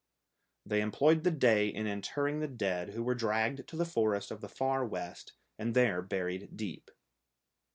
[0.65, 4.41] They employed the day in interring the dead, who were dragged to the forest of
[4.41, 6.89] the Far West, and there buried deep.